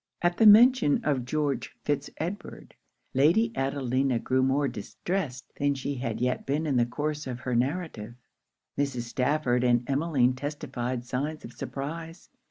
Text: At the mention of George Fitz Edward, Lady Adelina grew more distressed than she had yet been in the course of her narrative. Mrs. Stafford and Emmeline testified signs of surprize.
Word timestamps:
At 0.23 0.37
the 0.37 0.47
mention 0.47 0.99
of 1.03 1.25
George 1.25 1.77
Fitz 1.83 2.09
Edward, 2.17 2.73
Lady 3.13 3.55
Adelina 3.55 4.17
grew 4.17 4.41
more 4.41 4.67
distressed 4.67 5.45
than 5.59 5.75
she 5.75 5.93
had 5.93 6.19
yet 6.19 6.43
been 6.43 6.65
in 6.65 6.75
the 6.75 6.87
course 6.87 7.27
of 7.27 7.41
her 7.41 7.55
narrative. 7.55 8.15
Mrs. 8.79 9.01
Stafford 9.03 9.63
and 9.63 9.87
Emmeline 9.87 10.33
testified 10.33 11.05
signs 11.05 11.45
of 11.45 11.53
surprize. 11.53 12.29